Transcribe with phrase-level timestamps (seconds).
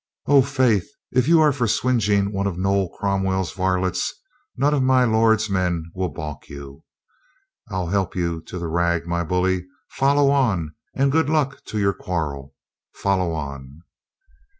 [0.25, 4.11] "O, faith, if you are for swingeing one of Noll Cromwell's varlets
[4.57, 6.83] none of my lord's men will balk you.
[7.69, 9.67] I'll help you to the rag, my bully.
[9.91, 12.55] Follow on, and good luck to your quarrel,
[12.95, 13.83] follow on."